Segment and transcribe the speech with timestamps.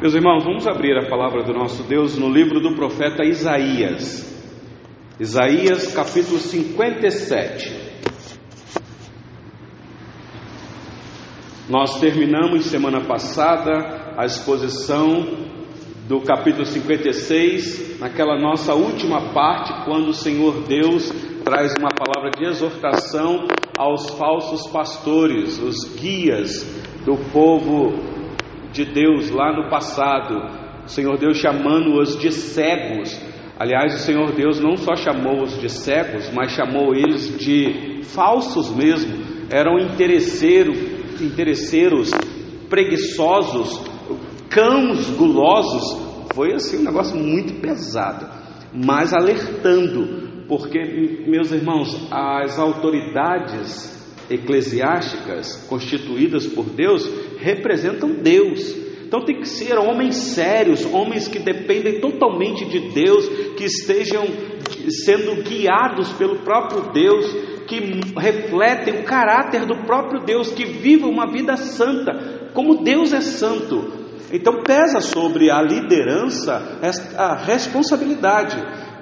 [0.00, 4.32] Meus irmãos, vamos abrir a palavra do nosso Deus no livro do profeta Isaías.
[5.18, 7.68] Isaías capítulo 57.
[11.68, 15.48] Nós terminamos semana passada a exposição
[16.06, 21.10] do capítulo 56, naquela nossa última parte, quando o Senhor Deus
[21.42, 26.62] traz uma palavra de exortação aos falsos pastores, os guias
[27.04, 28.07] do povo
[28.72, 30.34] de Deus lá no passado,
[30.84, 33.20] o Senhor Deus chamando-os de cegos.
[33.58, 39.14] Aliás, o Senhor Deus não só chamou-os de cegos, mas chamou eles de falsos mesmo,
[39.50, 40.78] eram interesseiros,
[41.20, 42.10] interesseiros,
[42.70, 43.82] preguiçosos,
[44.48, 46.08] cãos gulosos.
[46.34, 48.28] Foi assim um negócio muito pesado,
[48.72, 53.97] mas alertando, porque, meus irmãos, as autoridades
[54.30, 58.88] eclesiásticas constituídas por Deus representam Deus.
[59.06, 64.26] Então tem que ser homens sérios, homens que dependem totalmente de Deus, que estejam
[65.04, 67.24] sendo guiados pelo próprio Deus,
[67.66, 67.78] que
[68.18, 73.98] refletem o caráter do próprio Deus, que vivam uma vida santa, como Deus é santo.
[74.30, 76.78] Então pesa sobre a liderança
[77.16, 78.56] a responsabilidade.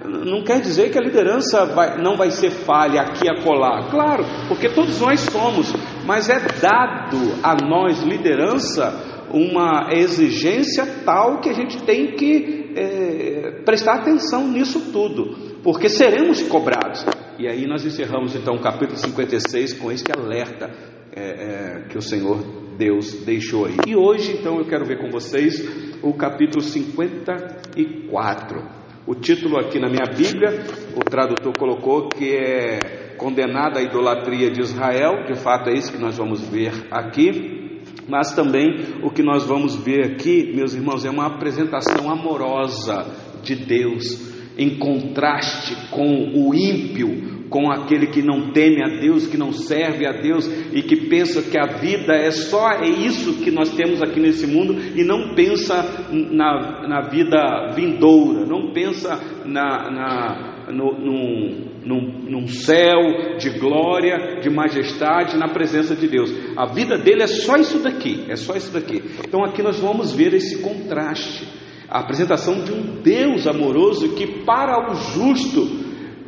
[0.06, 3.88] Não quer dizer que a liderança vai, não vai ser falha aqui e acolá.
[3.90, 5.72] Claro, porque todos nós somos,
[6.04, 13.62] mas é dado a nós, liderança, uma exigência tal que a gente tem que é,
[13.64, 17.04] prestar atenção nisso tudo, porque seremos cobrados.
[17.38, 20.70] E aí nós encerramos então o capítulo 56 com este alerta
[21.14, 22.38] é, é, que o Senhor
[22.78, 23.76] Deus deixou aí.
[23.86, 25.60] E hoje então eu quero ver com vocês
[26.02, 28.85] o capítulo 54.
[29.06, 30.64] O título aqui na minha Bíblia,
[30.96, 35.98] o tradutor colocou que é condenada a idolatria de Israel, de fato é isso que
[35.98, 41.10] nós vamos ver aqui, mas também o que nós vamos ver aqui, meus irmãos, é
[41.10, 43.06] uma apresentação amorosa
[43.44, 44.25] de Deus,
[44.56, 50.06] em contraste com o ímpio, com aquele que não teme a Deus, que não serve
[50.06, 54.02] a Deus e que pensa que a vida é só é isso que nós temos
[54.02, 60.98] aqui nesse mundo e não pensa na, na vida vindoura, não pensa na, na no,
[60.98, 66.32] num, num, num céu de glória, de majestade na presença de Deus.
[66.56, 69.02] A vida dele é só isso daqui, é só isso daqui.
[69.26, 71.46] Então aqui nós vamos ver esse contraste,
[71.88, 75.86] a apresentação de um Deus amoroso que para o justo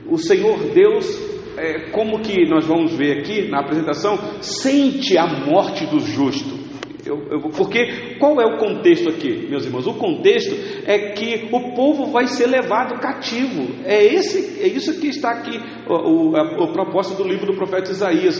[0.08, 1.06] o Senhor Deus,
[1.56, 6.56] é, como que nós vamos ver aqui na apresentação, sente a morte do justo.
[7.04, 9.86] Eu, eu, porque qual é o contexto aqui, meus irmãos?
[9.86, 10.54] O contexto
[10.84, 13.66] é que o povo vai ser levado cativo.
[13.84, 15.58] É, esse, é isso que está aqui,
[15.88, 15.94] o,
[16.30, 18.38] o, a, o propósito do livro do profeta Isaías.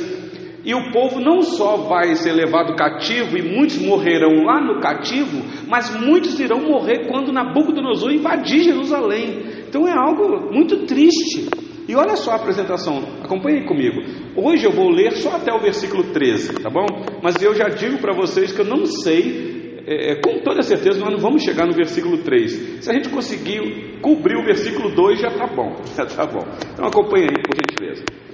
[0.68, 5.42] E o povo não só vai ser levado cativo, e muitos morrerão lá no cativo,
[5.66, 9.44] mas muitos irão morrer quando Nabucodonosor invadir Jerusalém.
[9.66, 11.48] Então é algo muito triste.
[11.88, 13.96] E olha só a apresentação, acompanhe comigo.
[14.36, 16.84] Hoje eu vou ler só até o versículo 13, tá bom?
[17.22, 21.00] Mas eu já digo para vocês que eu não sei, é, é com toda certeza
[21.00, 22.84] nós não vamos chegar no versículo 3.
[22.84, 26.44] Se a gente conseguir cobrir o versículo 2, já tá bom, já tá bom.
[26.74, 28.27] Então acompanhe aí, por gentileza.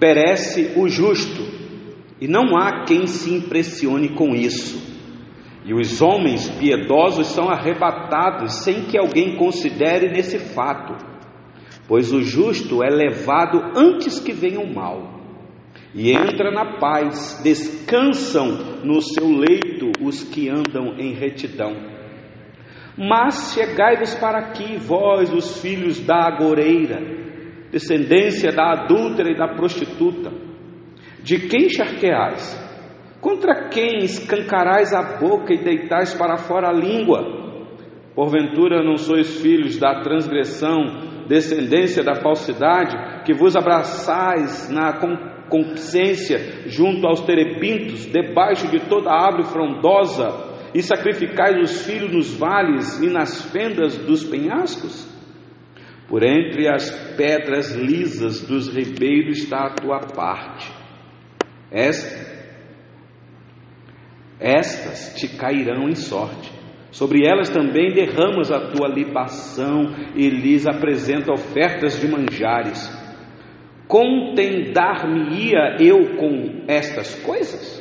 [0.00, 1.42] Perece o justo,
[2.20, 4.80] e não há quem se impressione com isso.
[5.64, 11.10] E os homens piedosos são arrebatados sem que alguém considere nesse fato
[11.90, 15.18] pois o justo é levado antes que venha o mal.
[15.92, 18.46] E entra na paz, descansam
[18.84, 21.74] no seu leito os que andam em retidão.
[22.96, 27.19] Mas chegai-vos para aqui, vós, os filhos da agoreira,
[27.70, 30.30] descendência da adúltera e da prostituta.
[31.22, 32.58] De quem charqueais?
[33.20, 37.38] Contra quem escancarais a boca e deitais para fora a língua?
[38.14, 44.98] Porventura não sois filhos da transgressão, descendência da falsidade, que vos abraçais na
[45.48, 53.00] consciência junto aos terebintos, debaixo de toda árvore frondosa, e sacrificais os filhos nos vales
[53.00, 55.09] e nas fendas dos penhascos?
[56.10, 60.70] Por entre as pedras lisas dos ribeiros está a tua parte.
[61.70, 62.28] Esta,
[64.38, 66.60] estas te cairão em sorte
[66.90, 72.90] Sobre elas também derramas a tua libação e lhes apresenta ofertas de manjares.
[73.86, 77.80] Contendar-me-ia eu com estas coisas?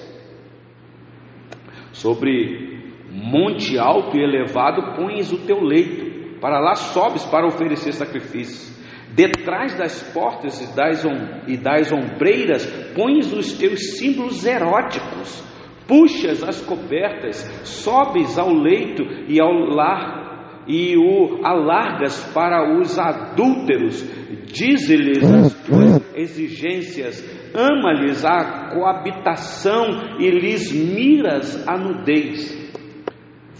[1.91, 2.77] Sobre
[3.11, 6.08] monte alto e elevado pões o teu leito,
[6.41, 8.77] para lá sobes para oferecer sacrifícios.
[9.13, 11.03] Detrás das portas e das,
[11.47, 12.65] e das ombreiras
[12.95, 15.43] pões os teus símbolos eróticos
[15.89, 24.03] puxas as cobertas, sobes ao leito e ao lar e o alargas para os adúlteros,
[24.45, 27.25] dize-lhes as tuas exigências,
[27.55, 32.55] ama-lhes a coabitação e lhes miras a nudez.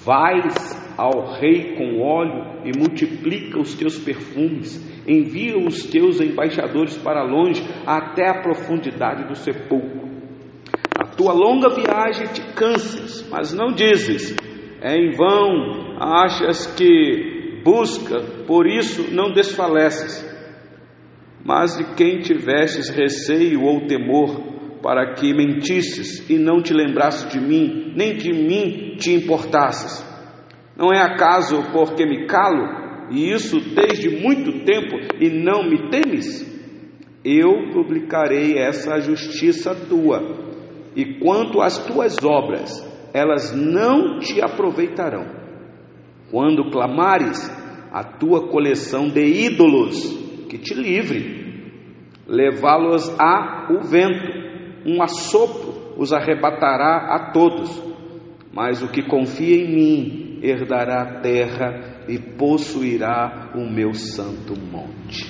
[0.06, 7.24] Vais ao rei com óleo e multiplica os teus perfumes, envia os teus embaixadores para
[7.24, 10.10] longe, até a profundidade do sepulcro.
[11.00, 14.36] A tua longa viagem te canses, mas não dizes,
[14.82, 20.28] é em vão, achas que busca, por isso não desfaleces.
[21.46, 27.40] Mas de quem tivesses receio ou temor, para que mentisses e não te lembrasses de
[27.40, 30.09] mim, nem de mim te importasses.
[30.80, 36.48] Não é acaso porque me calo, e isso desde muito tempo, e não me temes?
[37.22, 40.24] Eu publicarei essa justiça tua,
[40.96, 42.72] e quanto às tuas obras,
[43.14, 45.26] elas não te aproveitarão.
[46.32, 47.50] Quando clamares
[47.92, 49.98] a tua coleção de ídolos,
[50.48, 51.74] que te livre,
[52.26, 54.32] levá-los a o vento,
[54.86, 57.84] um assopro os arrebatará a todos.
[58.54, 65.30] Mas o que confia em mim herdará a terra e possuirá o meu santo monte.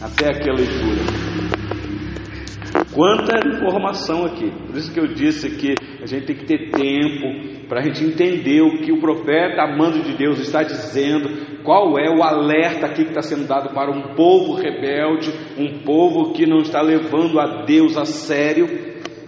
[0.00, 1.46] Até aqui a leitura.
[2.92, 4.50] Quanta informação aqui.
[4.66, 8.04] Por isso que eu disse que a gente tem que ter tempo para a gente
[8.04, 13.04] entender o que o profeta, amando de Deus, está dizendo, qual é o alerta aqui
[13.04, 17.64] que está sendo dado para um povo rebelde, um povo que não está levando a
[17.64, 18.66] Deus a sério,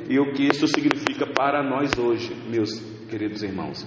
[0.09, 2.71] e o que isso significa para nós hoje, meus
[3.11, 3.87] queridos irmãos.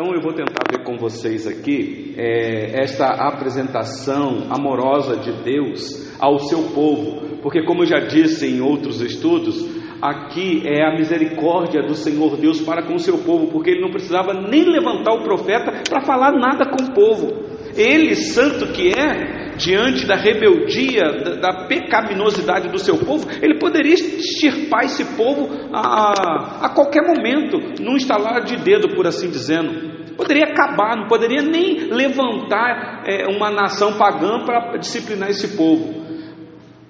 [0.00, 6.38] Então eu vou tentar ver com vocês aqui é, esta apresentação amorosa de Deus ao
[6.38, 9.60] seu povo, porque como eu já disse em outros estudos,
[10.00, 13.90] aqui é a misericórdia do Senhor Deus para com o seu povo, porque ele não
[13.90, 17.47] precisava nem levantar o profeta para falar nada com o povo.
[17.78, 23.94] Ele, santo que é, diante da rebeldia, da, da, pecaminosidade do seu povo, ele poderia
[23.94, 29.96] extirpar esse povo a, a qualquer momento, num estalar de dedo, por assim dizendo.
[30.16, 36.08] Poderia acabar, não poderia nem levantar é, uma nação pagã para disciplinar esse povo.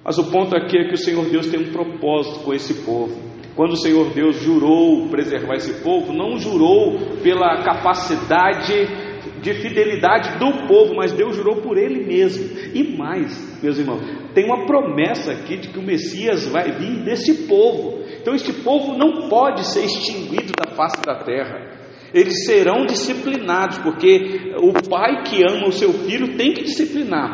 [0.03, 3.29] Mas o ponto aqui é que o Senhor Deus tem um propósito com esse povo.
[3.55, 9.08] Quando o Senhor Deus jurou preservar esse povo, não jurou pela capacidade
[9.41, 12.45] de fidelidade do povo, mas Deus jurou por ele mesmo.
[12.73, 14.01] E mais, meus irmãos,
[14.33, 18.03] tem uma promessa aqui de que o Messias vai vir desse povo.
[18.21, 21.77] Então, este povo não pode ser extinguido da face da terra.
[22.13, 27.33] Eles serão disciplinados, porque o pai que ama o seu filho tem que disciplinar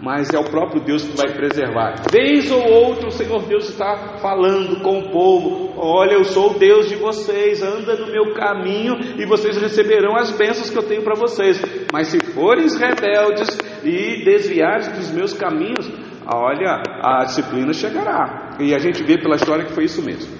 [0.00, 2.02] mas é o próprio Deus que vai preservar.
[2.10, 6.58] Vez ou outra o Senhor Deus está falando com o povo: Olha, eu sou o
[6.58, 11.02] Deus de vocês, anda no meu caminho e vocês receberão as bênçãos que eu tenho
[11.02, 11.62] para vocês.
[11.92, 15.90] Mas se forem rebeldes e desviares dos meus caminhos,
[16.26, 18.56] olha, a disciplina chegará.
[18.60, 20.34] E a gente vê pela história que foi isso mesmo.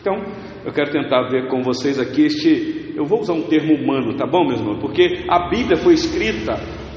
[0.00, 0.14] Então,
[0.64, 2.94] eu quero tentar ver com vocês aqui este.
[2.96, 4.80] Eu vou usar um termo humano, tá bom, meus irmãos?
[4.80, 6.54] Porque a Bíblia foi escrita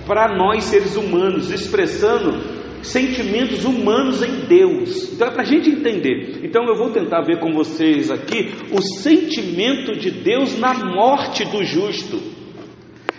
[0.09, 2.41] para nós seres humanos, expressando
[2.81, 5.13] sentimentos humanos em Deus.
[5.13, 6.39] Então é para a gente entender.
[6.43, 11.63] Então eu vou tentar ver com vocês aqui o sentimento de Deus na morte do
[11.63, 12.19] justo.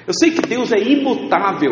[0.04, 1.70] Eu sei que Deus é imutável,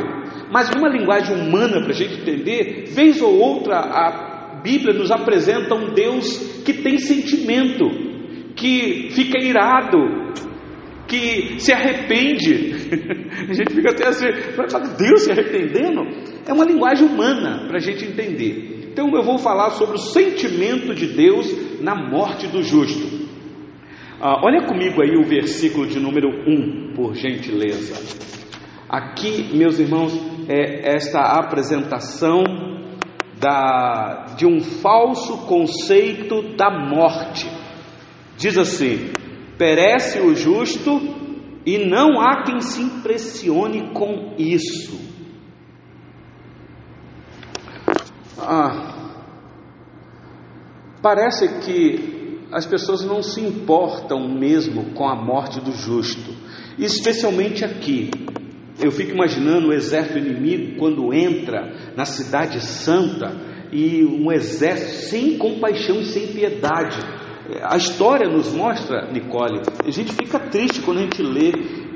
[0.52, 5.74] mas numa linguagem humana para a gente entender, vez ou outra a Bíblia nos apresenta
[5.74, 7.84] um Deus que tem sentimento,
[8.54, 9.98] que fica irado,
[11.08, 12.74] que se arrepende.
[13.48, 14.26] a gente fica até assim,
[14.98, 16.02] Deus se arrependendo?
[16.46, 18.90] É uma linguagem humana para a gente entender.
[18.92, 23.26] Então eu vou falar sobre o sentimento de Deus na morte do justo.
[24.20, 27.94] Ah, olha comigo aí o versículo de número 1, por gentileza.
[28.88, 30.12] Aqui, meus irmãos,
[30.48, 32.42] é esta apresentação
[33.40, 37.48] da, de um falso conceito da morte.
[38.36, 39.10] Diz assim:
[39.58, 41.00] perece o justo
[41.66, 44.96] e não há quem se impressione com isso.
[48.38, 49.20] Ah,
[51.02, 56.32] parece que as pessoas não se importam mesmo com a morte do justo,
[56.78, 58.10] especialmente aqui.
[58.80, 63.36] Eu fico imaginando o exército inimigo quando entra na cidade santa
[63.72, 67.17] e um exército sem compaixão e sem piedade
[67.62, 71.52] a história nos mostra, Nicole, a gente fica triste quando a gente lê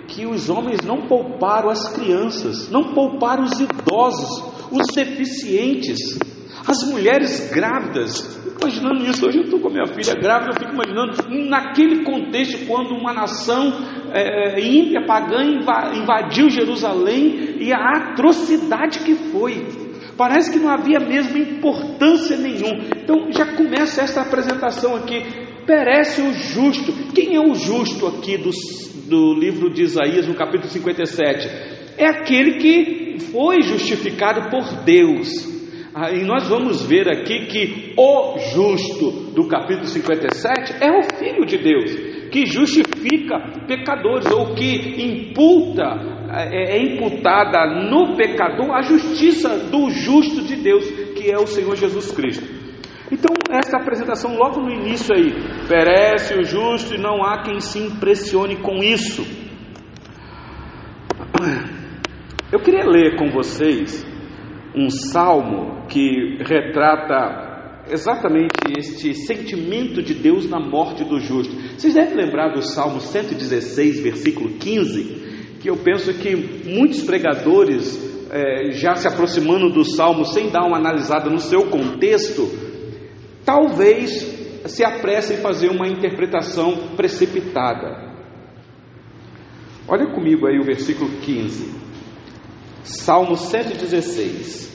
[0.08, 6.18] que os homens não pouparam as crianças, não pouparam os idosos, os deficientes,
[6.66, 8.40] as mulheres grávidas.
[8.60, 9.26] imaginando isso.
[9.26, 13.12] Hoje eu estou com a minha filha grávida, eu fico imaginando naquele contexto, quando uma
[13.12, 13.72] nação
[14.12, 19.81] é, ímpia, pagã, invadiu Jerusalém e a atrocidade que foi.
[20.16, 22.84] Parece que não havia mesmo importância nenhuma.
[22.96, 25.22] Então já começa esta apresentação aqui.
[25.66, 26.92] Perece o justo.
[27.14, 28.50] Quem é o justo aqui do,
[29.08, 31.48] do livro de Isaías, no capítulo 57?
[31.96, 35.52] É aquele que foi justificado por Deus.
[35.94, 41.44] Ah, e nós vamos ver aqui que o justo do capítulo 57 é o Filho
[41.44, 41.94] de Deus,
[42.30, 50.42] que justifica pecadores, ou que imputa, é, é imputada no pecador a justiça do justo
[50.42, 50.84] de Deus,
[51.14, 52.62] que é o Senhor Jesus Cristo.
[53.10, 55.34] Então, essa apresentação logo no início aí,
[55.68, 59.22] perece o justo e não há quem se impressione com isso.
[62.50, 64.06] Eu queria ler com vocês
[64.74, 71.54] um salmo que retrata exatamente este sentimento de Deus na morte do justo.
[71.76, 75.21] Vocês devem lembrar do Salmo 116, versículo 15,
[75.62, 76.34] que eu penso que
[76.68, 77.96] muitos pregadores,
[78.32, 82.50] é, já se aproximando do salmo sem dar uma analisada no seu contexto,
[83.44, 84.10] talvez
[84.66, 88.12] se apressem em fazer uma interpretação precipitada.
[89.86, 91.72] Olha comigo aí o versículo 15.
[92.82, 94.72] Salmo 116.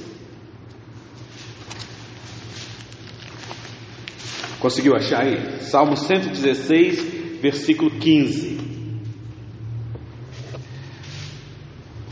[4.59, 5.59] Conseguiu achar aí?
[5.59, 8.66] Salmo 116, versículo 15.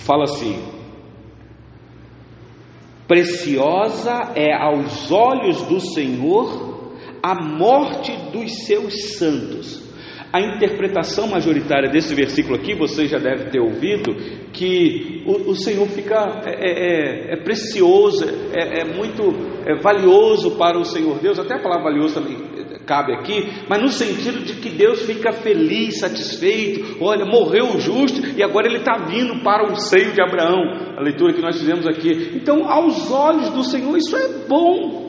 [0.05, 0.61] Fala assim:
[3.07, 6.85] Preciosa é aos olhos do Senhor
[7.23, 9.83] a morte dos seus santos.
[10.31, 14.13] A interpretação majoritária desse versículo aqui, você já deve ter ouvido,
[14.51, 19.23] que o, o Senhor fica, é, é, é, é precioso, é, é muito
[19.65, 22.54] é valioso para o Senhor Deus, até a palavra valioso também
[22.85, 28.21] cabe aqui, mas no sentido de que Deus fica feliz, satisfeito, olha, morreu o justo
[28.37, 31.85] e agora ele está vindo para o seio de Abraão, a leitura que nós fizemos
[31.87, 32.31] aqui.
[32.35, 35.05] Então, aos olhos do Senhor, isso é bom,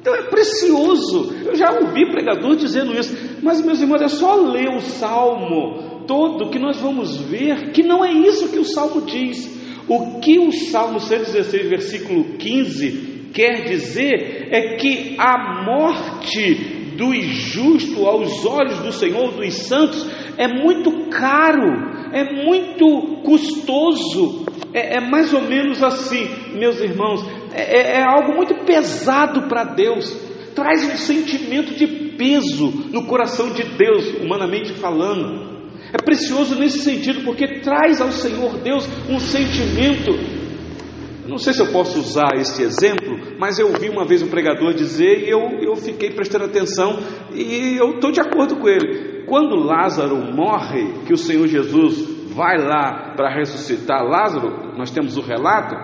[0.00, 1.34] então é precioso.
[1.44, 6.50] Eu já ouvi pregador dizendo isso, mas meus irmãos, é só ler o salmo todo
[6.50, 9.56] que nós vamos ver que não é isso que o salmo diz.
[9.88, 18.06] O que o salmo 116, versículo 15 quer dizer é que a morte do injusto
[18.06, 21.70] aos olhos do Senhor, dos santos, é muito caro,
[22.12, 28.34] é muito custoso, é, é mais ou menos assim, meus irmãos, é, é, é algo
[28.34, 30.10] muito pesado para Deus,
[30.54, 31.86] traz um sentimento de
[32.16, 35.56] peso no coração de Deus, humanamente falando.
[35.92, 40.12] É precioso nesse sentido, porque traz ao Senhor Deus um sentimento.
[41.28, 44.72] Não sei se eu posso usar esse exemplo, mas eu ouvi uma vez um pregador
[44.74, 46.98] dizer e eu, eu fiquei prestando atenção
[47.34, 49.24] e eu estou de acordo com ele.
[49.26, 55.22] Quando Lázaro morre, que o Senhor Jesus vai lá para ressuscitar Lázaro, nós temos o
[55.22, 55.74] relato,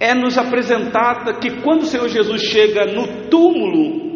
[0.00, 4.08] é nos apresentada que quando o Senhor Jesus chega no túmulo,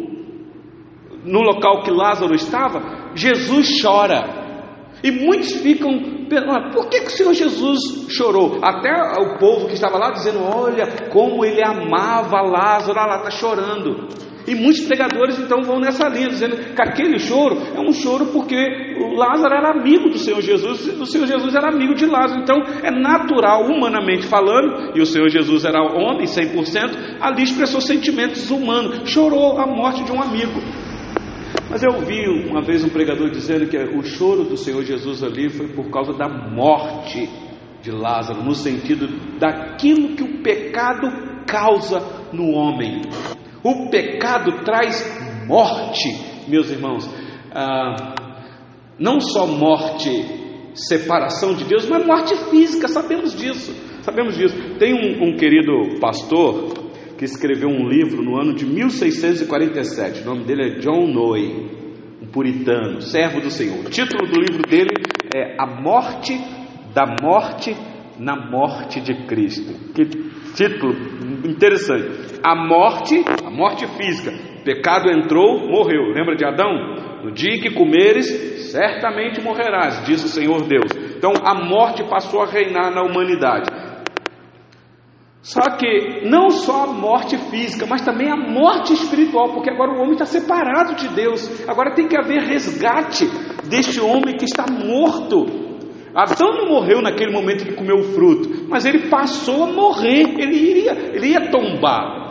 [1.25, 4.42] no local que Lázaro estava, Jesus chora.
[5.03, 6.23] E muitos ficam
[6.73, 8.59] por que, que o Senhor Jesus chorou?
[8.63, 14.07] Até o povo que estava lá dizendo, olha como ele amava Lázaro, lá está chorando.
[14.45, 18.57] E muitos pregadores então vão nessa linha, dizendo que aquele choro é um choro porque
[19.15, 22.41] Lázaro era amigo do Senhor Jesus, e o Senhor Jesus era amigo de Lázaro.
[22.41, 28.51] Então é natural, humanamente falando, e o Senhor Jesus era homem 100%, ali expressou sentimentos
[28.51, 30.59] humanos, chorou a morte de um amigo.
[31.73, 35.49] Mas eu ouvi uma vez um pregador dizendo que o choro do Senhor Jesus ali
[35.49, 37.27] foi por causa da morte
[37.81, 39.07] de Lázaro, no sentido
[39.39, 41.07] daquilo que o pecado
[41.47, 43.01] causa no homem.
[43.63, 45.03] O pecado traz
[45.47, 46.09] morte,
[46.47, 47.09] meus irmãos.
[47.51, 48.13] Ah,
[48.99, 50.11] não só morte,
[50.75, 53.73] separação de Deus, mas morte física, sabemos disso.
[54.03, 54.55] Sabemos disso.
[54.77, 56.82] Tem um, um querido pastor
[57.23, 60.23] que escreveu um livro no ano de 1647.
[60.23, 61.69] O nome dele é John Noe,
[62.21, 63.79] um puritano, servo do Senhor.
[63.79, 66.37] O título do livro dele é A Morte
[66.93, 67.73] da Morte
[68.19, 69.73] na Morte de Cristo.
[69.93, 70.03] Que
[70.53, 70.93] título
[71.47, 72.41] interessante.
[72.43, 74.33] A morte, a morte física.
[74.65, 76.11] Pecado entrou, morreu.
[76.13, 77.23] Lembra de Adão?
[77.23, 78.27] No dia que comeres,
[78.69, 80.91] certamente morrerás, diz o Senhor Deus.
[81.15, 83.82] Então a morte passou a reinar na humanidade.
[85.43, 90.01] Só que não só a morte física, mas também a morte espiritual, porque agora o
[90.01, 91.67] homem está separado de Deus.
[91.67, 93.27] Agora tem que haver resgate
[93.69, 95.63] deste homem que está morto
[96.15, 100.55] Adão não morreu naquele momento que comeu o fruto, mas ele passou a morrer, ele
[100.55, 102.21] iria, ele ia tombar.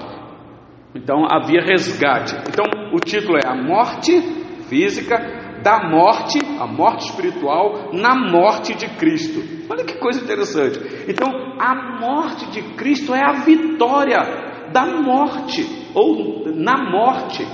[0.94, 2.36] Então havia resgate.
[2.48, 4.20] Então o título é A Morte
[4.68, 9.42] Física da Morte, a morte espiritual, na morte de Cristo.
[9.70, 10.78] Olha que coisa interessante.
[11.08, 11.28] Então
[11.58, 15.64] a morte de Cristo é a vitória da morte,
[15.94, 17.46] ou na morte.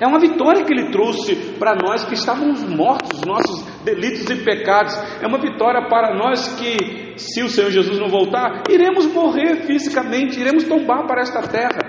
[0.00, 4.94] É uma vitória que ele trouxe para nós que estávamos mortos, nossos delitos e pecados.
[5.20, 10.40] É uma vitória para nós que, se o Senhor Jesus não voltar, iremos morrer fisicamente,
[10.40, 11.80] iremos tombar para esta terra.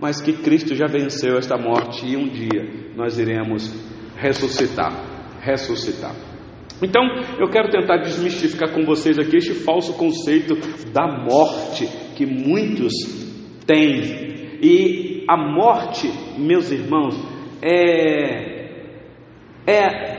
[0.00, 3.72] Mas que Cristo já venceu esta morte e um dia nós iremos
[4.18, 4.92] ressuscitar.
[5.40, 6.14] Ressuscitar.
[6.82, 7.02] Então,
[7.38, 10.54] eu quero tentar desmistificar com vocês aqui este falso conceito
[10.92, 12.92] da morte que muitos
[13.66, 14.58] têm.
[14.62, 16.08] E a morte,
[16.38, 17.14] meus irmãos,
[17.62, 18.58] é.
[19.66, 20.18] É.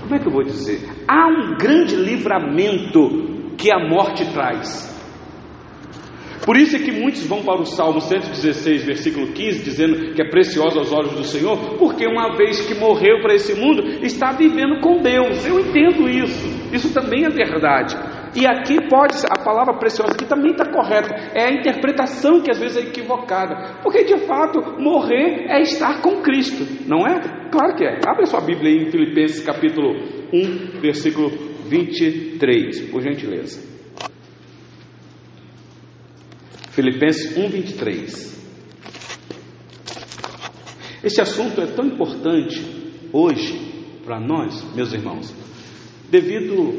[0.00, 0.80] Como é que eu vou dizer?
[1.08, 4.95] Há um grande livramento que a morte traz.
[6.46, 10.30] Por isso é que muitos vão para o Salmo 116, versículo 15, dizendo que é
[10.30, 14.80] precioso aos olhos do Senhor, porque uma vez que morreu para esse mundo, está vivendo
[14.80, 15.44] com Deus.
[15.44, 16.46] Eu entendo isso.
[16.72, 17.96] Isso também é verdade.
[18.36, 21.12] E aqui pode a palavra preciosa aqui também está correta.
[21.34, 23.80] É a interpretação que às vezes é equivocada.
[23.82, 27.48] Porque de fato, morrer é estar com Cristo, não é?
[27.50, 27.98] Claro que é.
[28.06, 29.96] Abre a sua Bíblia aí em Filipenses capítulo
[30.32, 31.28] 1, versículo
[31.68, 33.75] 23, por gentileza.
[36.76, 38.36] Filipenses 1:23.
[41.02, 42.62] Esse assunto é tão importante
[43.10, 43.58] hoje
[44.04, 45.34] para nós, meus irmãos,
[46.10, 46.74] devido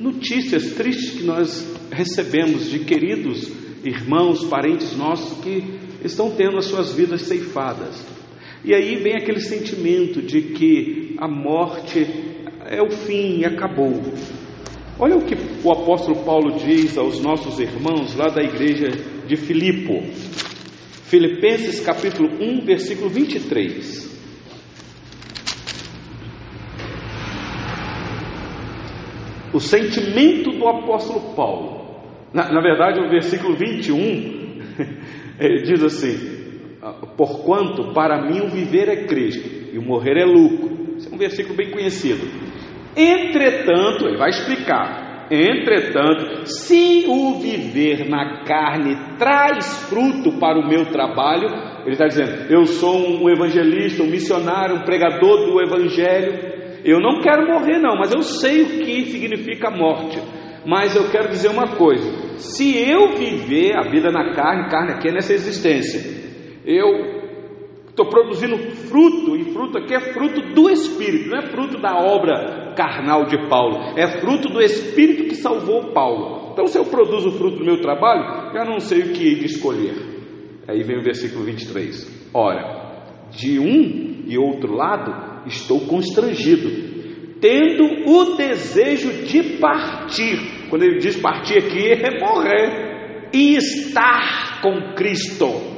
[0.00, 3.52] notícias tristes que nós recebemos de queridos
[3.84, 8.02] irmãos, parentes nossos que estão tendo as suas vidas ceifadas.
[8.64, 12.06] E aí vem aquele sentimento de que a morte
[12.64, 13.92] é o fim acabou.
[14.98, 20.02] Olha o que o apóstolo Paulo diz aos nossos irmãos lá da igreja de Filipo.
[21.04, 24.04] Filipenses capítulo 1, versículo 23.
[29.52, 31.84] O sentimento do apóstolo Paulo.
[32.32, 34.44] Na, na verdade, o versículo 21
[35.38, 36.34] ele diz assim:
[37.16, 40.96] Porquanto para mim o viver é Cristo e o morrer é lucro.
[40.96, 42.26] Esse é um versículo bem conhecido.
[42.96, 45.03] Entretanto, ele vai explicar.
[45.34, 51.48] Entretanto, se o viver na carne traz fruto para o meu trabalho,
[51.82, 56.54] ele está dizendo: eu sou um evangelista, um missionário, um pregador do evangelho.
[56.84, 60.20] Eu não quero morrer, não, mas eu sei o que significa morte.
[60.64, 65.08] Mas eu quero dizer uma coisa: se eu viver a vida na carne, carne aqui
[65.08, 66.00] é nessa existência,
[66.64, 67.23] eu
[67.94, 72.74] Estou produzindo fruto, e fruto aqui é fruto do Espírito, não é fruto da obra
[72.76, 76.50] carnal de Paulo, é fruto do Espírito que salvou Paulo.
[76.52, 79.46] Então, se eu produzo o fruto do meu trabalho, já não sei o que de
[79.46, 79.94] escolher.
[80.66, 82.30] Aí vem o versículo 23.
[82.34, 86.68] Ora, de um e outro lado estou constrangido,
[87.40, 90.68] tendo o desejo de partir.
[90.68, 95.73] Quando ele diz partir aqui, é morrer e estar com Cristo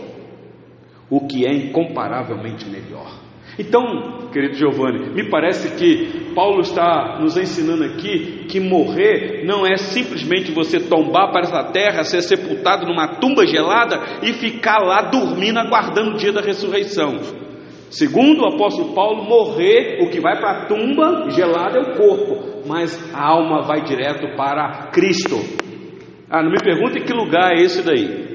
[1.11, 3.27] o que é incomparavelmente melhor.
[3.59, 9.77] Então, querido Giovanni, me parece que Paulo está nos ensinando aqui que morrer não é
[9.77, 15.59] simplesmente você tombar para essa terra, ser sepultado numa tumba gelada e ficar lá dormindo,
[15.59, 17.19] aguardando o dia da ressurreição.
[17.89, 22.63] Segundo o apóstolo Paulo, morrer, o que vai para a tumba gelada é o corpo,
[22.67, 25.37] mas a alma vai direto para Cristo.
[26.29, 28.26] Ah, não me pergunte que lugar é esse daí.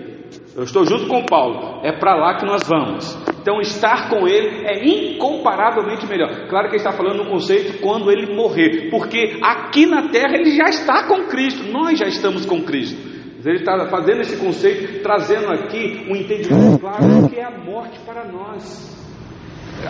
[0.55, 3.17] Eu estou junto com Paulo, é para lá que nós vamos.
[3.41, 6.47] Então, estar com ele é incomparavelmente melhor.
[6.47, 10.51] Claro que ele está falando no conceito quando ele morrer, porque aqui na terra ele
[10.51, 13.09] já está com Cristo, nós já estamos com Cristo.
[13.43, 17.99] Ele está fazendo esse conceito, trazendo aqui um entendimento claro do que é a morte
[18.05, 18.91] para nós.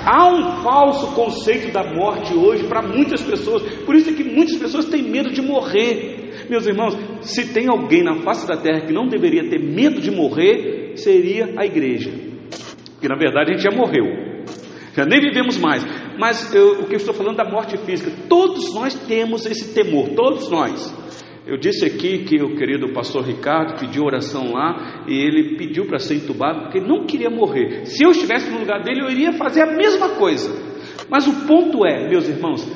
[0.05, 4.57] Há um falso conceito da morte hoje para muitas pessoas, por isso é que muitas
[4.57, 6.20] pessoas têm medo de morrer.
[6.51, 10.11] Meus irmãos, se tem alguém na face da terra que não deveria ter medo de
[10.11, 12.11] morrer, seria a igreja.
[12.99, 14.03] Que na verdade a gente já morreu,
[14.93, 15.81] já nem vivemos mais.
[16.19, 20.09] Mas eu, o que eu estou falando da morte física, todos nós temos esse temor,
[20.09, 20.93] todos nós.
[21.47, 25.99] Eu disse aqui que o querido pastor Ricardo pediu oração lá e ele pediu para
[25.99, 27.85] ser entubado porque ele não queria morrer.
[27.85, 30.51] Se eu estivesse no lugar dele, eu iria fazer a mesma coisa.
[31.09, 32.69] Mas o ponto é, meus irmãos,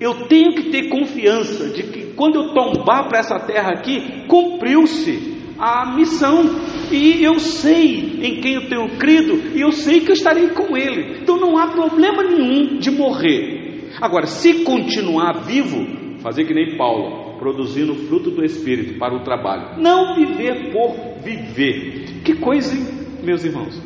[0.00, 5.34] eu tenho que ter confiança de que quando eu tombar para essa terra aqui, cumpriu-se
[5.58, 6.42] a missão.
[6.90, 10.76] E eu sei em quem eu tenho crido, e eu sei que eu estarei com
[10.76, 11.20] Ele.
[11.22, 13.90] Então não há problema nenhum de morrer.
[14.00, 19.80] Agora, se continuar vivo, fazer que nem Paulo, produzindo fruto do Espírito para o trabalho.
[19.80, 22.22] Não viver por viver.
[22.24, 22.86] Que coisa, hein,
[23.22, 23.80] meus irmãos?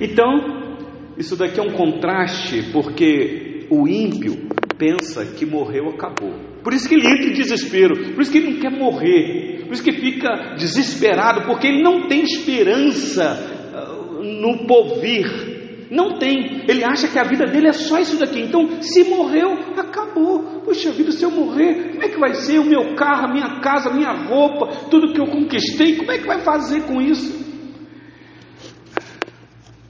[0.00, 0.76] Então,
[1.16, 4.48] isso daqui é um contraste, porque o ímpio
[4.78, 6.32] pensa que morreu, acabou.
[6.62, 9.72] Por isso que ele entra em desespero, por isso que ele não quer morrer, por
[9.72, 15.52] isso que fica desesperado, porque ele não tem esperança uh, no porvir.
[15.90, 18.40] Não tem, ele acha que a vida dele é só isso daqui.
[18.40, 20.62] Então, se morreu, acabou.
[20.64, 23.60] Poxa vida, se eu morrer, como é que vai ser o meu carro, a minha
[23.60, 25.96] casa, a minha roupa, tudo que eu conquistei?
[25.96, 27.41] Como é que vai fazer com isso?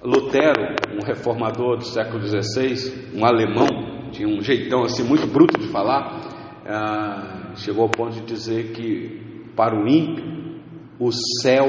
[0.04, 5.68] Lutero, um reformador do século XVI, um alemão, tinha um jeitão assim muito bruto de
[5.68, 10.60] falar, ah, chegou ao ponto de dizer que para o ímpio
[10.98, 11.66] o céu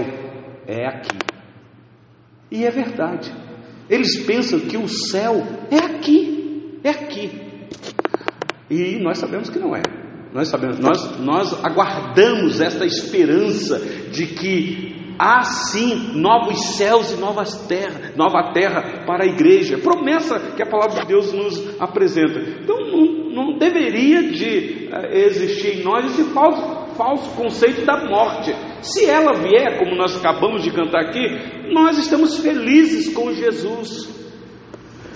[0.68, 1.18] é aqui.
[2.50, 3.32] E é verdade.
[3.88, 5.36] Eles pensam que o céu
[5.70, 7.32] é aqui, é aqui.
[8.70, 9.82] E nós sabemos que não é.
[10.34, 13.80] Nós sabemos, nós, nós aguardamos esta esperança
[14.12, 19.78] de que há sim novos céus e novas terras, nova terra para a igreja.
[19.78, 22.40] Promessa que a palavra de Deus nos apresenta.
[22.62, 28.54] Então não, não deveria de uh, existir em nós esse falso, falso conceito da morte.
[28.82, 34.12] Se ela vier, como nós acabamos de cantar aqui, nós estamos felizes com Jesus.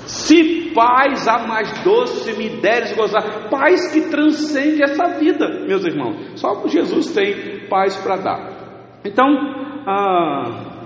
[0.06, 6.40] Se paz a mais doce me deres gozar, paz que transcende essa vida, meus irmãos.
[6.40, 9.00] Só Jesus tem paz para dar.
[9.04, 10.84] Então, ah,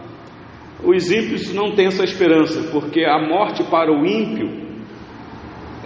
[0.83, 4.47] os ímpios não têm essa esperança, porque a morte para o ímpio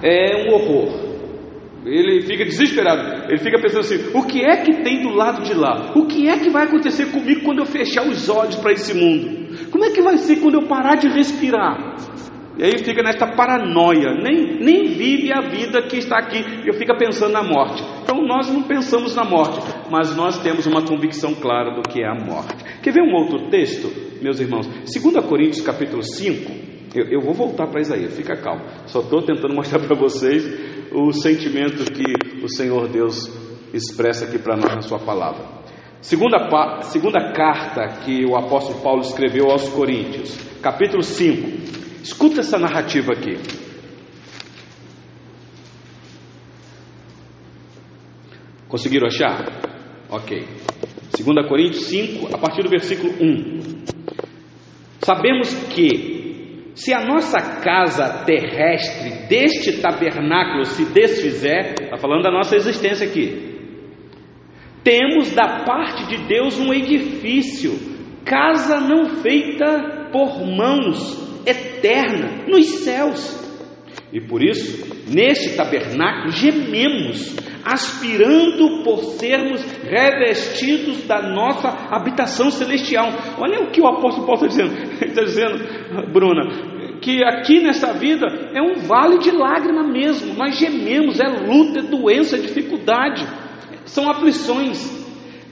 [0.04, 1.06] é um horror.
[1.86, 5.54] Ele fica desesperado, ele fica pensando assim: o que é que tem do lado de
[5.54, 5.94] lá?
[5.96, 9.70] O que é que vai acontecer comigo quando eu fechar os olhos para esse mundo?
[9.72, 11.96] Como é que vai ser quando eu parar de respirar?
[12.58, 16.96] E aí fica nesta paranoia, nem, nem vive a vida que está aqui, e fica
[16.96, 17.84] pensando na morte.
[18.02, 19.60] Então nós não pensamos na morte,
[19.92, 22.56] mas nós temos uma convicção clara do que é a morte.
[22.82, 23.92] Quer ver um outro texto,
[24.22, 24.68] meus irmãos?
[24.68, 26.52] 2 Coríntios capítulo 5,
[26.96, 28.64] eu, eu vou voltar para Isaías, fica calmo.
[28.86, 30.46] Só estou tentando mostrar para vocês
[30.94, 33.30] o sentimento que o Senhor Deus
[33.74, 35.44] expressa aqui para nós na sua palavra.
[36.00, 36.38] Segunda,
[36.84, 41.85] segunda carta que o apóstolo Paulo escreveu aos Coríntios, capítulo 5.
[42.06, 43.36] Escuta essa narrativa aqui.
[48.68, 49.44] Conseguiram achar?
[50.12, 50.46] Ok.
[51.18, 53.86] 2 Coríntios 5, a partir do versículo 1.
[55.00, 62.56] Sabemos que, se a nossa casa terrestre deste tabernáculo se desfizer, está falando da nossa
[62.56, 63.58] existência aqui,
[64.84, 67.72] temos da parte de Deus um edifício,
[68.24, 73.46] casa não feita por mãos, eterna, nos céus.
[74.12, 83.10] E por isso, neste tabernáculo, gememos, aspirando por sermos revestidos da nossa habitação celestial.
[83.38, 84.74] Olha o que o apóstolo Paulo está dizendo.
[85.02, 90.34] Ele está dizendo, Bruna, que aqui nessa vida é um vale de lágrima mesmo.
[90.34, 93.26] Nós gememos, é luta, é doença, é dificuldade,
[93.86, 95.06] são aflições.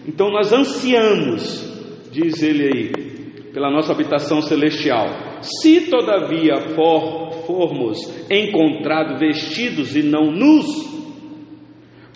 [0.08, 3.12] Então nós ansiamos, diz ele aí,
[3.54, 5.08] pela nossa habitação celestial.
[5.42, 10.66] Se todavia for, formos encontrados vestidos e não nus,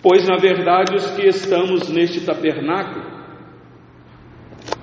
[0.02, 3.06] pois na verdade os que estamos neste tabernáculo,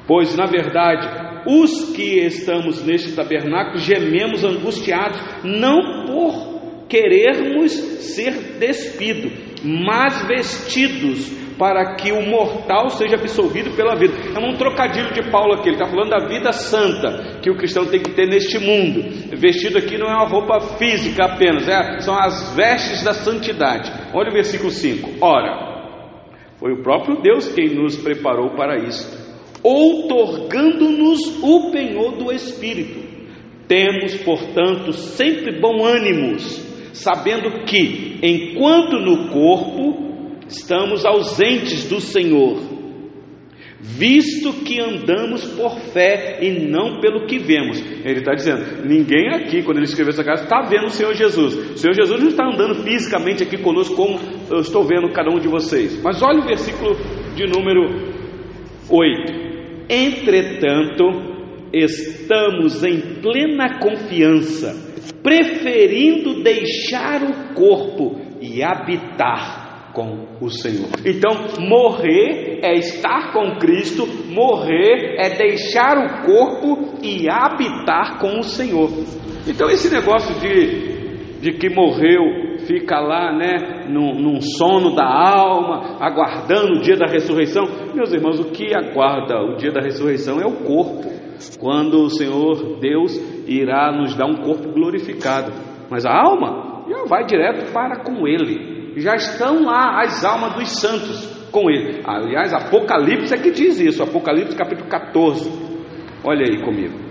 [0.08, 9.55] pois na verdade os que estamos neste tabernáculo gememos angustiados, não por querermos ser despidos,
[9.65, 14.13] mas vestidos para que o mortal seja absolvido pela vida.
[14.36, 17.86] É um trocadilho de Paulo aqui, ele está falando da vida santa que o cristão
[17.86, 19.04] tem que ter neste mundo.
[19.36, 23.91] Vestido aqui não é uma roupa física apenas, é, são as vestes da santidade.
[24.13, 25.75] Olha o versículo 5: Ora,
[26.58, 29.08] foi o próprio Deus quem nos preparou para isso,
[29.63, 33.06] outorgando-nos o penhor do Espírito.
[33.67, 36.36] Temos, portanto, sempre bom ânimo,
[36.95, 42.60] sabendo que, enquanto no corpo estamos ausentes do Senhor,
[43.79, 47.79] visto que andamos por fé e não pelo que vemos.
[47.79, 51.55] Ele está dizendo: ninguém aqui, quando ele escreveu essa carta, está vendo o Senhor Jesus.
[51.71, 55.39] O Senhor Jesus não está andando fisicamente aqui conosco, como eu estou vendo cada um
[55.39, 56.01] de vocês.
[56.01, 56.95] Mas olha o versículo
[57.36, 58.13] de número
[58.89, 59.45] 8.
[59.89, 61.03] Entretanto,
[61.71, 64.85] estamos em plena confiança,
[65.22, 70.89] preferindo deixar o corpo e habitar com o Senhor.
[71.06, 71.32] Então,
[71.65, 78.89] morrer é estar com Cristo, morrer é deixar o corpo e habitar com o Senhor.
[79.48, 85.98] Então, esse negócio de, de que morreu fica lá, né, num, num sono da alma,
[86.00, 87.65] aguardando o dia da ressurreição.
[87.94, 91.14] Meus irmãos, o que aguarda o dia da ressurreição é o corpo.
[91.60, 93.15] Quando o Senhor Deus
[93.48, 95.52] irá nos dar um corpo glorificado.
[95.89, 98.93] Mas a alma já vai direto para com Ele.
[98.98, 102.02] Já estão lá as almas dos santos com Ele.
[102.06, 105.50] Aliás, Apocalipse é que diz isso, Apocalipse capítulo 14.
[106.24, 107.06] Olha aí comigo.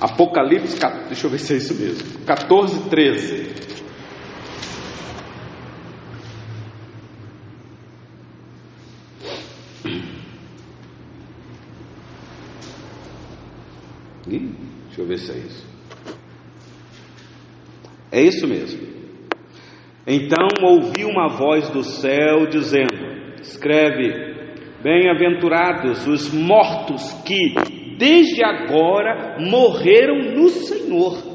[0.00, 2.24] Apocalipse, deixa eu ver se é isso mesmo.
[2.24, 3.79] 14, 13.
[14.38, 15.66] Deixa eu ver se é isso.
[18.12, 18.80] É isso mesmo.
[20.06, 22.94] Então ouvi uma voz do céu dizendo:
[23.40, 24.30] Escreve,
[24.82, 27.54] bem-aventurados os mortos que
[27.98, 31.30] desde agora morreram no Senhor.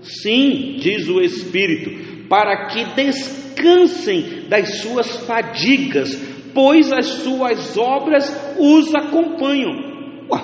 [0.00, 6.14] Sim, diz o Espírito, para que descansem das suas fadigas,
[6.54, 9.72] pois as suas obras os acompanham.
[10.30, 10.40] Ué,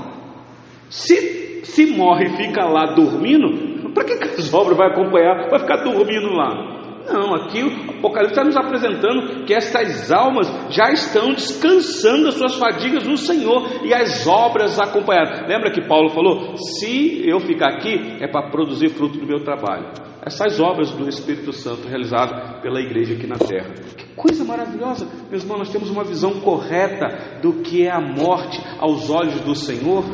[0.88, 5.48] se, se morre e fica lá dormindo, para que, que as obras vai acompanhar?
[5.48, 6.80] Vai ficar dormindo lá.
[7.08, 12.54] Não, aqui o Apocalipse está nos apresentando que estas almas já estão descansando as suas
[12.54, 15.48] fadigas no Senhor e as obras acompanharam.
[15.48, 19.88] Lembra que Paulo falou: se eu ficar aqui é para produzir fruto do meu trabalho.
[20.22, 23.72] Essas obras do Espírito Santo realizadas pela igreja aqui na terra.
[23.96, 28.60] Que coisa maravilhosa, meus irmãos, nós temos uma visão correta do que é a morte
[28.78, 30.04] aos olhos do Senhor.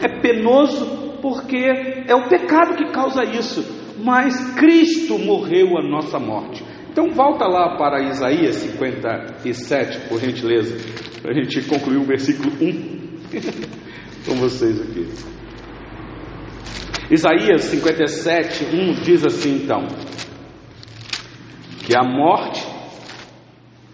[0.00, 1.56] É penoso porque
[2.06, 6.64] é o pecado que causa isso mas Cristo morreu a nossa morte.
[6.90, 10.76] Então volta lá para Isaías 57, por gentileza,
[11.20, 13.14] para a gente concluir o versículo 1
[14.26, 15.08] com vocês aqui.
[17.10, 19.86] Isaías 57, 1 diz assim então:
[21.84, 22.64] que a morte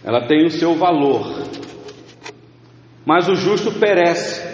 [0.04, 1.42] ela tem o seu valor,
[3.06, 4.49] mas o justo perece,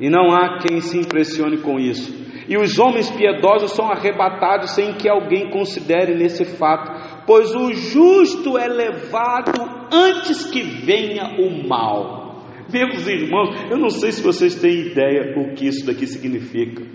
[0.00, 4.94] e não há quem se impressione com isso e os homens piedosos são arrebatados sem
[4.94, 9.60] que alguém considere nesse fato, pois o justo é levado
[9.92, 12.46] antes que venha o mal.
[12.72, 16.86] Meus irmãos, eu não sei se vocês têm ideia o que isso daqui significa.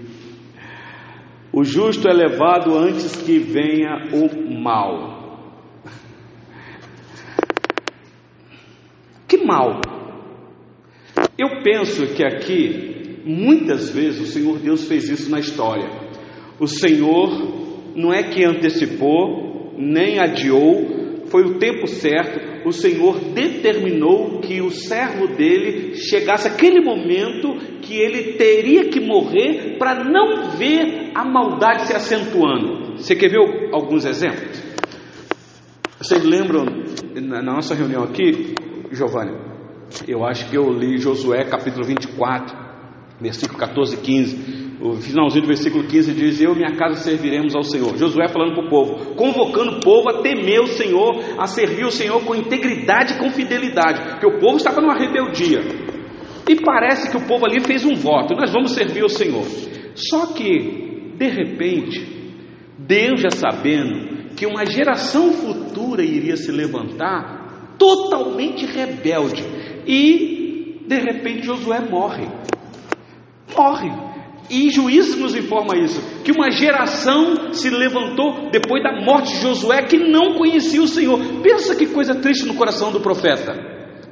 [1.51, 5.61] O justo é levado antes que venha o mal.
[9.27, 9.81] Que mal?
[11.37, 12.92] Eu penso que aqui
[13.25, 15.89] Muitas vezes o Senhor Deus fez isso na história.
[16.59, 17.29] O Senhor
[17.95, 22.67] não é que antecipou, nem adiou, foi o tempo certo.
[22.67, 29.77] O Senhor determinou que o servo dele chegasse aquele momento que ele teria que morrer
[29.77, 32.97] para não ver a maldade se acentuando.
[32.97, 34.61] Você quer ver alguns exemplos?
[35.97, 36.65] Vocês lembram
[37.15, 38.53] na nossa reunião aqui,
[38.91, 39.37] Giovanni?
[40.07, 42.62] Eu acho que eu li Josué capítulo 24
[43.23, 44.63] versículo 14 e 15.
[44.81, 47.97] O finalzinho do versículo 15 diz: Eu e minha casa serviremos ao Senhor.
[47.97, 51.91] Josué falando para o povo, convocando o povo a temer o Senhor, a servir o
[51.91, 55.61] Senhor com integridade e com fidelidade, porque o povo estava numa rebeldia.
[56.47, 59.45] E parece que o povo ali fez um voto: Nós vamos servir o Senhor.
[59.95, 62.05] Só que, de repente,
[62.77, 69.43] Deus já sabendo que uma geração futura iria se levantar totalmente rebelde,
[69.87, 72.27] e de repente Josué morre
[73.55, 73.91] morre.
[74.49, 79.83] E Juízes nos informa isso, que uma geração se levantou depois da morte de Josué
[79.83, 81.19] que não conhecia o Senhor.
[81.41, 83.53] Pensa que coisa triste no coração do profeta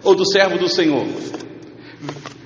[0.04, 1.06] ou do servo do Senhor.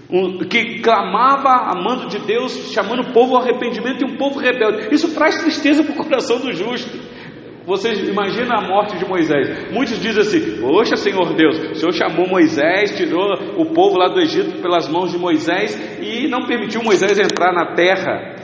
[0.10, 4.94] Um, que clamava amando de Deus, chamando o povo ao arrependimento e um povo rebelde.
[4.94, 7.05] Isso traz tristeza para o coração do justo.
[7.66, 9.72] Vocês imaginam a morte de Moisés.
[9.72, 14.20] Muitos dizem assim: Poxa, Senhor Deus, o Senhor chamou Moisés, tirou o povo lá do
[14.20, 18.36] Egito pelas mãos de Moisés e não permitiu Moisés entrar na terra.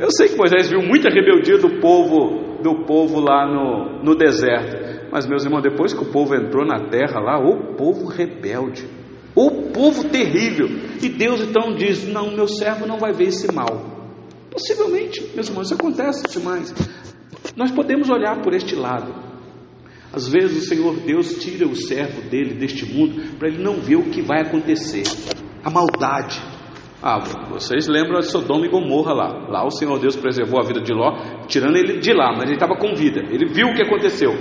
[0.00, 5.08] Eu sei que Moisés viu muita rebeldia do povo, do povo lá no, no deserto.
[5.10, 8.86] Mas, meus irmãos, depois que o povo entrou na terra lá, o povo rebelde,
[9.34, 10.68] o povo terrível.
[11.02, 13.97] E Deus então diz: Não, meu servo não vai ver esse mal.
[14.50, 16.74] Possivelmente, meus irmãos, isso acontece demais.
[17.56, 19.14] Nós podemos olhar por este lado.
[20.12, 23.96] Às vezes o Senhor Deus tira o servo dele deste mundo para ele não ver
[23.96, 25.04] o que vai acontecer.
[25.62, 26.40] A maldade.
[27.02, 27.18] Ah,
[27.50, 29.48] vocês lembram de Sodoma e Gomorra lá.
[29.48, 32.54] Lá o Senhor Deus preservou a vida de Ló, tirando ele de lá, mas ele
[32.54, 33.20] estava com vida.
[33.30, 34.32] Ele viu o que aconteceu.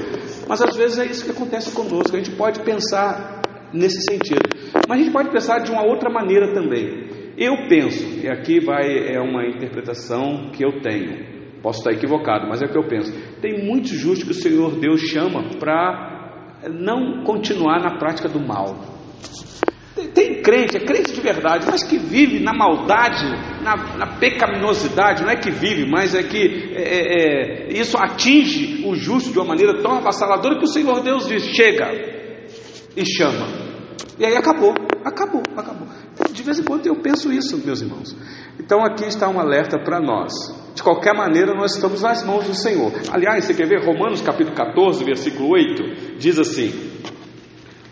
[0.48, 2.15] Mas às vezes é isso que acontece conosco.
[2.15, 3.41] A gente pode pensar
[3.74, 4.50] nesse sentido.
[4.88, 7.07] Mas a gente pode pensar de uma outra maneira também.
[7.38, 12.63] Eu penso, e aqui vai é uma interpretação que eu tenho, posso estar equivocado, mas
[12.63, 13.13] é o que eu penso.
[13.39, 18.76] Tem muitos justos que o Senhor Deus chama para não continuar na prática do mal.
[20.15, 23.26] Tem crente, é crente de verdade, mas que vive na maldade,
[23.63, 28.84] na, na pecaminosidade, não é que vive, mas é que é, é, é, isso atinge
[28.84, 31.91] o justo de uma maneira tão avassaladora que o Senhor Deus diz: chega
[32.95, 33.67] e chama.
[34.20, 35.88] E aí acabou, acabou, acabou.
[36.32, 38.16] De vez em quando eu penso isso, meus irmãos.
[38.60, 40.34] Então aqui está um alerta para nós.
[40.76, 42.92] De qualquer maneira, nós estamos nas mãos do Senhor.
[43.12, 46.18] Aliás, você quer ver Romanos capítulo 14, versículo 8?
[46.18, 46.72] Diz assim: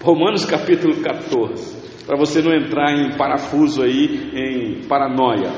[0.01, 5.51] Romanos capítulo 14 para você não entrar em parafuso aí, em paranoia.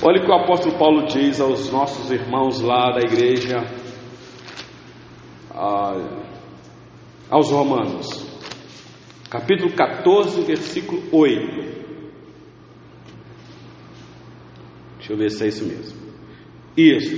[0.00, 3.64] Olha o que o apóstolo Paulo diz aos nossos irmãos lá da igreja,
[7.28, 8.31] aos Romanos,
[9.32, 11.72] capítulo 14, versículo 8.
[14.98, 15.98] Deixa eu ver se é isso mesmo.
[16.76, 17.16] Isso.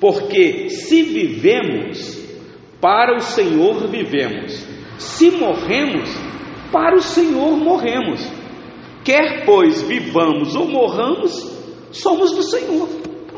[0.00, 2.18] Porque se vivemos,
[2.80, 4.66] para o Senhor vivemos.
[4.98, 6.10] Se morremos,
[6.72, 8.20] para o Senhor morremos.
[9.04, 11.32] Quer pois vivamos ou morramos,
[11.92, 12.88] somos do Senhor.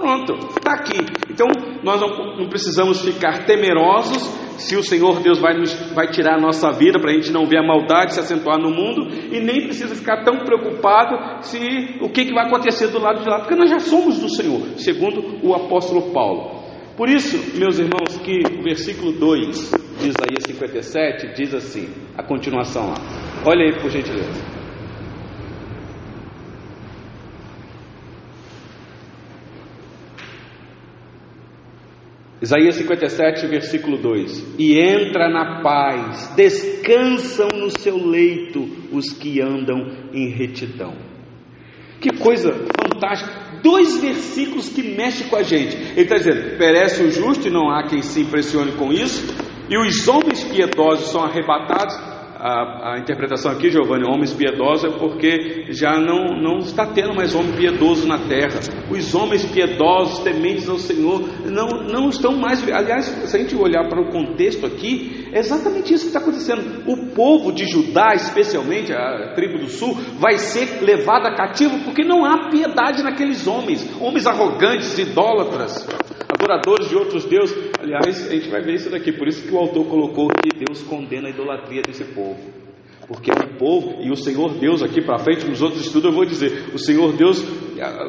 [0.00, 0.96] Pronto, está aqui.
[1.28, 1.46] Então
[1.84, 4.22] nós não, não, precisamos ficar temerosos
[4.56, 7.44] se o Senhor Deus vai, nos, vai tirar a nossa vida para a gente não
[7.44, 12.08] ver a maldade se acentuar no mundo e nem precisa ficar tão preocupado se o
[12.08, 15.46] que, que vai acontecer do lado de lá, porque nós já somos do Senhor, segundo
[15.46, 16.60] o apóstolo Paulo.
[16.96, 22.88] Por isso, meus irmãos, que o versículo 2 de Isaías 57 diz assim, a continuação
[22.88, 22.96] lá.
[23.44, 24.59] Olha aí por gentileza.
[32.40, 40.08] Isaías 57, versículo 2: E entra na paz, descansam no seu leito os que andam
[40.12, 40.94] em retidão.
[42.00, 43.50] Que coisa fantástica!
[43.62, 45.76] dois versículos que mexem com a gente.
[45.76, 49.34] Ele está dizendo: perece o justo e não há quem se impressione com isso,
[49.68, 52.09] e os homens piedosos são arrebatados
[52.40, 57.34] a, a, interpretação aqui, Giovanni, homens piedosos, é porque já não, não está tendo mais
[57.34, 58.60] homem piedoso na terra.
[58.90, 62.66] Os homens piedosos, tementes ao Senhor, não, não estão mais.
[62.70, 66.82] Aliás, se a gente olhar para o contexto aqui, é exatamente isso que está acontecendo.
[66.86, 72.02] O povo de Judá, especialmente a tribo do sul, vai ser levado a cativo porque
[72.02, 75.86] não há piedade naqueles homens, homens arrogantes, idólatras
[76.32, 77.56] adoradores de outros deuses.
[77.78, 80.82] Aliás, a gente vai ver isso daqui, por isso que o autor colocou que Deus
[80.82, 82.38] condena a idolatria desse povo.
[83.06, 86.24] Porque um povo, e o Senhor Deus aqui para frente, nos outros estudos eu vou
[86.24, 87.44] dizer, o Senhor Deus
[87.80, 88.04] ah,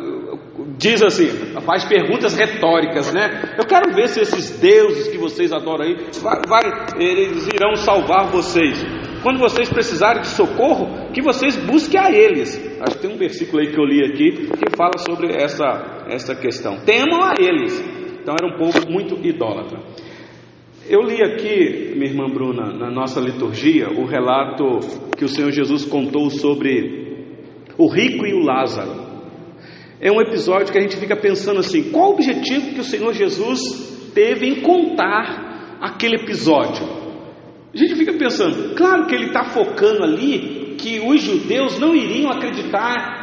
[0.77, 1.27] diz assim,
[1.65, 3.55] faz perguntas retóricas, né?
[3.57, 6.63] Eu quero ver se esses deuses que vocês adoram aí, vai, vai,
[6.99, 8.86] eles irão salvar vocês.
[9.23, 12.60] Quando vocês precisarem de socorro, que vocês busquem a eles.
[12.81, 16.36] Acho que tem um versículo aí que eu li aqui que fala sobre essa, essa
[16.36, 16.77] questão.
[16.86, 18.00] Temam a eles.
[18.21, 19.79] Então era um povo muito idólatra.
[20.88, 24.79] Eu li aqui, minha irmã Bruna, na nossa liturgia, o relato
[25.17, 27.29] que o Senhor Jesus contou sobre
[27.77, 29.12] o rico e o Lázaro.
[29.99, 33.13] É um episódio que a gente fica pensando assim: qual o objetivo que o Senhor
[33.13, 36.86] Jesus teve em contar aquele episódio?
[37.73, 42.29] A gente fica pensando, claro que ele está focando ali que os judeus não iriam
[42.29, 43.21] acreditar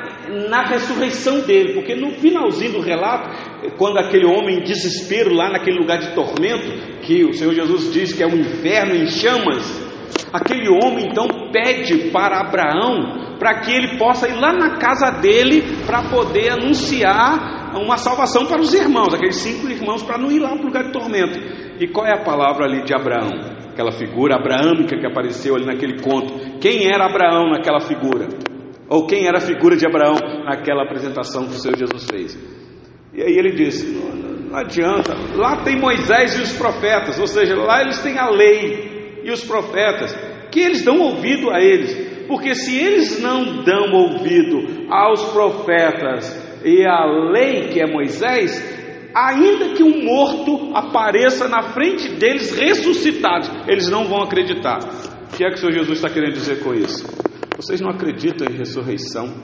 [0.49, 5.79] na ressurreição dele, porque no finalzinho do relato, quando aquele homem em desespero lá naquele
[5.79, 9.67] lugar de tormento, que o Senhor Jesus diz que é um inferno em chamas,
[10.33, 15.63] aquele homem então pede para Abraão para que ele possa ir lá na casa dele
[15.87, 20.51] para poder anunciar uma salvação para os irmãos, aqueles cinco irmãos, para não ir lá
[20.51, 21.39] para o lugar de tormento.
[21.81, 23.31] E qual é a palavra ali de Abraão?
[23.71, 26.59] Aquela figura abraâmica que apareceu ali naquele conto.
[26.59, 28.27] Quem era Abraão naquela figura?
[28.89, 32.58] Ou quem era a figura de Abraão naquela apresentação que o Senhor Jesus fez.
[33.13, 34.15] E aí ele disse: não,
[34.51, 39.21] não adianta, lá tem Moisés e os profetas, ou seja, lá eles têm a lei
[39.25, 40.15] e os profetas,
[40.51, 46.87] que eles dão ouvido a eles, porque se eles não dão ouvido aos profetas e
[46.87, 48.63] à lei que é Moisés,
[49.15, 54.79] ainda que um morto apareça na frente deles ressuscitado, eles não vão acreditar.
[55.33, 57.07] O que é que o Senhor Jesus está querendo dizer com isso?
[57.57, 59.35] Vocês não acreditam em ressurreição?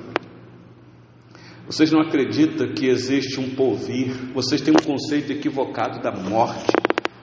[1.67, 4.13] Vocês não acreditam que existe um porvir?
[4.35, 6.71] Vocês têm um conceito equivocado da morte.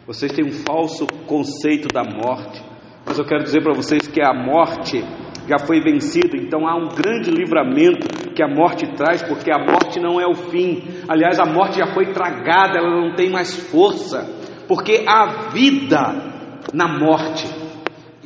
[0.07, 2.59] Vocês têm um falso conceito da morte.
[3.05, 5.03] Mas eu quero dizer para vocês que a morte
[5.47, 9.99] já foi vencida, então há um grande livramento que a morte traz, porque a morte
[9.99, 10.85] não é o fim.
[11.07, 14.27] Aliás, a morte já foi tragada, ela não tem mais força,
[14.67, 17.45] porque há vida na morte.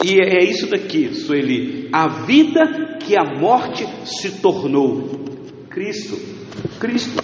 [0.01, 1.89] E é isso daqui, Sueli.
[1.91, 5.24] A vida que a morte se tornou.
[5.75, 6.17] Cristo.
[6.79, 7.21] Cristo.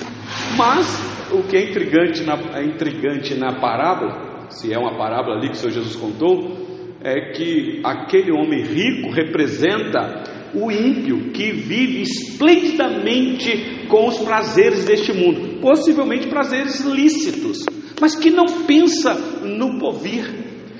[0.58, 0.86] Mas
[1.32, 5.54] o que é intrigante na, é intrigante na parábola, se é uma parábola ali que
[5.54, 10.24] o Senhor Jesus contou, é que aquele homem rico representa
[10.54, 17.66] o ímpio que vive esplendidamente com os prazeres deste mundo, possivelmente prazeres lícitos,
[18.02, 19.14] mas que não pensa
[19.46, 20.26] no porvir,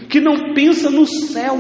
[0.10, 1.58] que não pensa no céu.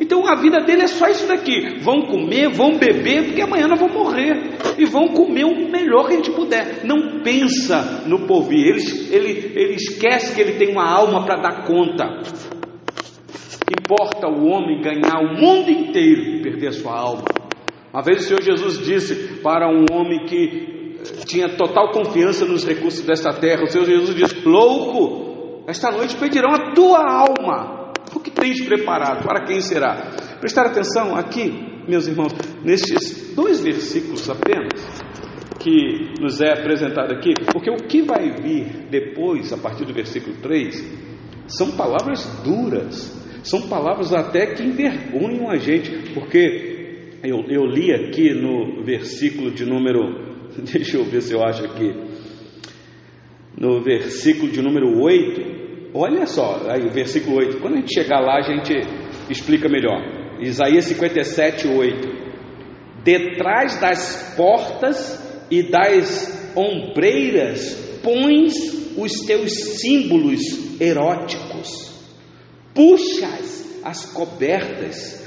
[0.00, 3.78] Então a vida dele é só isso daqui: vão comer, vão beber, porque amanhã nós
[3.78, 6.84] vamos morrer, e vão comer o melhor que a gente puder.
[6.84, 8.82] Não pensa no porvir, ele,
[9.14, 12.06] ele, ele esquece que ele tem uma alma para dar conta.
[13.70, 17.24] Importa o homem ganhar o mundo inteiro e perder a sua alma.
[17.92, 22.64] Uma vez o Senhor Jesus disse para um homem que eh, tinha total confiança nos
[22.64, 27.92] recursos desta terra: O Senhor Jesus disse: Louco, esta noite pedirão a tua alma.
[28.14, 29.24] O que tens preparado?
[29.24, 30.12] Para quem será?
[30.40, 32.32] Prestar atenção aqui, meus irmãos,
[32.64, 35.02] nestes dois versículos apenas
[35.58, 40.36] que nos é apresentado aqui, porque o que vai vir depois, a partir do versículo
[40.40, 40.82] 3,
[41.46, 48.32] são palavras duras, são palavras até que envergonham a gente, porque eu, eu li aqui
[48.32, 51.92] no versículo de número, deixa eu ver se eu acho aqui,
[53.58, 58.20] no versículo de número 8, olha só, aí o versículo 8, quando a gente chegar
[58.20, 58.72] lá a gente
[59.28, 60.19] explica melhor.
[60.40, 62.08] Isaías 57, 8.
[63.04, 68.54] Detrás das portas e das ombreiras pões
[68.96, 71.92] os teus símbolos eróticos,
[72.74, 75.20] puxas as cobertas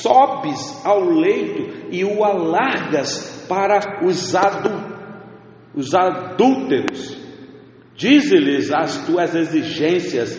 [0.00, 4.94] sobes ao leito e o alargas para os, adu,
[5.74, 7.18] os adúlteros.
[7.94, 10.38] Dize-lhes as tuas exigências,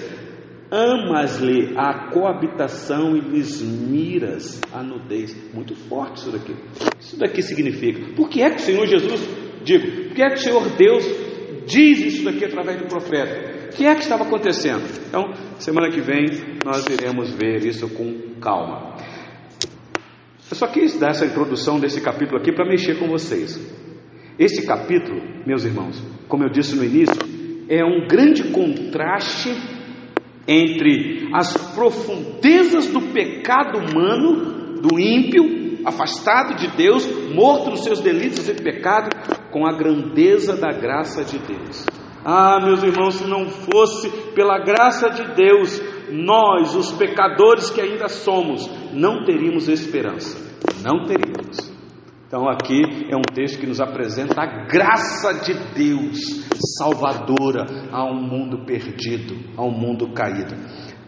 [0.72, 5.36] amas-lhe a coabitação e lhes miras a nudez.
[5.54, 6.56] Muito forte isso daqui.
[6.98, 8.14] Isso daqui significa.
[8.16, 9.22] Por que é que o Senhor Jesus,
[9.64, 11.06] digo, por que é que o Senhor Deus
[11.68, 13.68] diz isso daqui através do profeta?
[13.68, 14.84] O que é que estava acontecendo?
[15.08, 16.26] Então, semana que vem
[16.66, 18.96] nós iremos ver isso com calma.
[20.50, 23.60] Eu só quis dar essa introdução desse capítulo aqui para mexer com vocês.
[24.40, 27.16] Esse capítulo, meus irmãos, como eu disse no início,
[27.70, 29.50] é um grande contraste
[30.52, 38.50] entre as profundezas do pecado humano, do ímpio, afastado de Deus, morto nos seus delitos
[38.50, 39.10] e pecado,
[39.52, 41.86] com a grandeza da graça de Deus.
[42.24, 45.82] Ah, meus irmãos, se não fosse pela graça de Deus,
[46.12, 50.38] nós, os pecadores que ainda somos, não teríamos esperança.
[50.84, 51.71] Não teríamos.
[52.32, 56.46] Então, aqui é um texto que nos apresenta a graça de Deus
[56.78, 60.56] salvadora a um mundo perdido, a um mundo caído.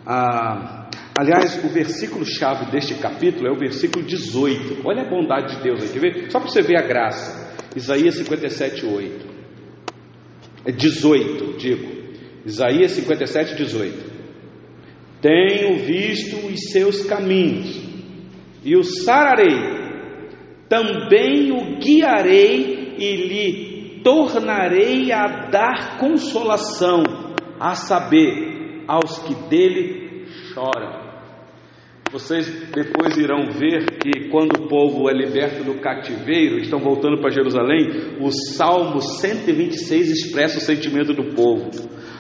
[0.06, 4.86] Ah, aliás, o versículo-chave deste capítulo é o versículo 18.
[4.86, 6.30] Olha a bondade de Deus quer ver?
[6.30, 7.56] Só para você ver a graça.
[7.74, 9.26] Isaías 57, 8.
[10.66, 11.90] É 18, digo.
[12.46, 14.12] Isaías 57, 18.
[15.22, 17.82] Tenho visto os seus caminhos
[18.62, 19.83] e o sararei,
[20.70, 27.04] também o guiarei e lhe tornarei a dar consolação,
[27.60, 31.04] a saber, aos que dele choram.
[32.12, 37.32] Vocês depois irão ver que quando o povo é liberto do cativeiro, estão voltando para
[37.32, 41.72] Jerusalém, o Salmo 126 expressa o sentimento do povo.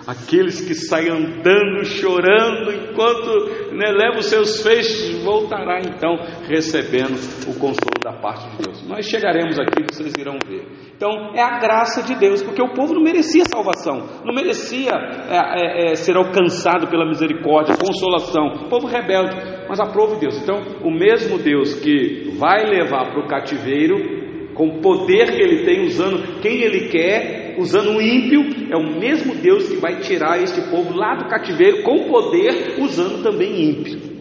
[0.05, 6.15] Aqueles que saem andando, chorando, enquanto né, leva os seus feixes, voltará então
[6.47, 7.15] recebendo
[7.47, 8.87] o consolo da parte de Deus.
[8.87, 10.67] Nós chegaremos aqui, vocês irão ver.
[10.95, 15.37] Então, é a graça de Deus, porque o povo não merecia salvação, não merecia é,
[15.37, 18.67] é, é, ser alcançado pela misericórdia, consolação.
[18.69, 19.35] Povo rebelde,
[19.67, 20.37] mas aprove Deus.
[20.41, 24.22] Então, o mesmo Deus que vai levar para o cativeiro,
[24.53, 28.41] com o poder que ele tem, usando quem ele quer, usando o ímpio,
[28.71, 33.23] é o mesmo Deus que vai tirar este povo lá do cativeiro com poder, usando
[33.23, 34.13] também ímpio.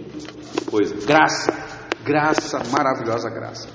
[0.70, 1.52] Coisa, graça,
[2.04, 3.68] graça, maravilhosa graça.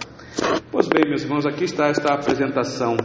[0.72, 2.96] Pois bem, meus irmãos, aqui está esta apresentação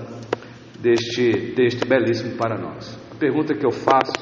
[0.80, 2.98] deste texto belíssimo para nós.
[3.10, 4.12] A pergunta que eu faço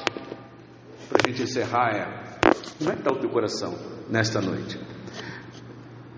[1.09, 2.05] para a gente encerrar é:
[2.77, 3.75] como é que está o teu coração
[4.09, 4.77] nesta noite?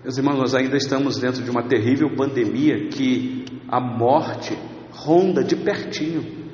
[0.04, 4.54] Meus irmãos, nós ainda estamos dentro de uma terrível pandemia que a morte
[4.90, 6.44] ronda de pertinho.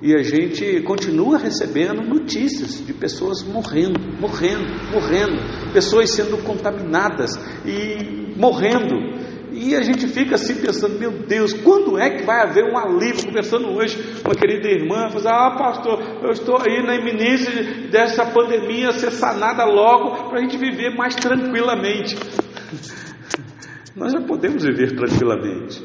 [0.00, 7.34] E a gente continua recebendo notícias de pessoas morrendo, morrendo, morrendo, pessoas sendo contaminadas
[7.66, 8.94] e morrendo.
[9.50, 13.26] E a gente fica assim pensando, meu Deus, quando é que vai haver um alívio?
[13.26, 18.24] Conversando hoje com uma querida irmã, falou, ah pastor, eu estou aí na iminência dessa
[18.26, 22.16] pandemia ser sanada logo para a gente viver mais tranquilamente.
[23.96, 25.82] Nós já podemos viver tranquilamente.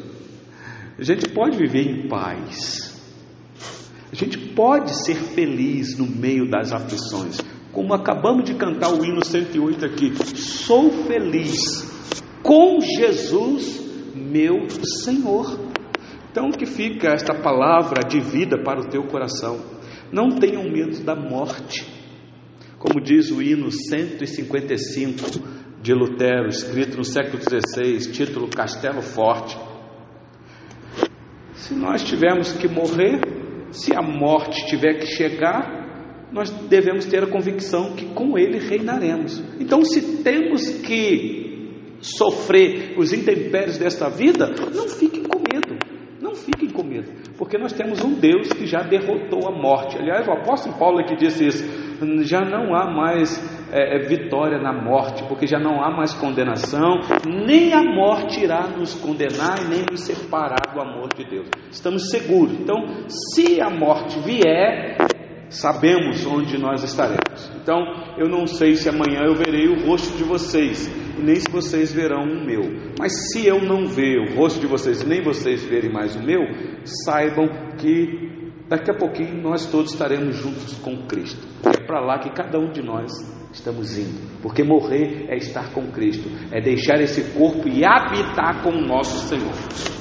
[0.98, 2.90] A gente pode viver em paz.
[4.12, 7.38] A gente pode ser feliz no meio das aflições.
[7.72, 11.88] como acabamos de cantar o hino 108 aqui, sou feliz
[12.42, 13.80] com Jesus,
[14.16, 14.68] meu
[15.04, 15.60] Senhor.
[16.32, 19.60] Então, que fica esta palavra de vida para o teu coração.
[20.12, 21.86] Não tenham medo da morte.
[22.78, 29.58] Como diz o hino 155 de Lutero, escrito no século XVI, título Castelo Forte.
[31.54, 33.22] Se nós tivermos que morrer,
[33.72, 39.42] se a morte tiver que chegar, nós devemos ter a convicção que com Ele reinaremos.
[39.60, 45.78] Então, se temos que sofrer os intempéries desta vida, não fiquem com medo,
[46.22, 49.98] não fiquem com medo, porque nós temos um Deus que já derrotou a morte.
[49.98, 51.64] Aliás, o apóstolo Paulo é que disse isso:
[52.24, 57.00] já não há mais é, é, vitória na morte, porque já não há mais condenação,
[57.26, 61.48] nem a morte irá nos condenar e nem nos separar do amor de Deus.
[61.72, 62.54] Estamos seguros.
[62.60, 62.76] Então,
[63.08, 64.98] se a morte vier,
[65.50, 67.52] sabemos onde nós estaremos.
[67.62, 67.80] Então,
[68.18, 72.24] eu não sei se amanhã eu verei o rosto de vocês, nem se vocês verão
[72.24, 72.62] o meu.
[73.00, 76.42] Mas se eu não ver o rosto de vocês, nem vocês verem mais o meu,
[77.06, 77.48] saibam
[77.78, 81.48] que daqui a pouquinho nós todos estaremos juntos com Cristo.
[81.66, 85.92] É para lá que cada um de nós estamos indo, porque morrer é estar com
[85.92, 89.54] Cristo, é deixar esse corpo e habitar com o nosso Senhor.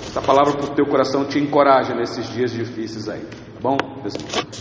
[0.07, 3.77] Essa palavra para o teu coração te encoraja nesses dias difíceis aí, tá bom?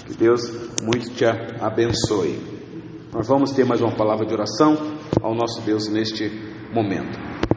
[0.05, 0.41] Que Deus
[0.83, 2.39] muito te abençoe.
[3.13, 4.75] Nós vamos ter mais uma palavra de oração
[5.21, 6.29] ao nosso Deus neste
[6.73, 7.36] momento.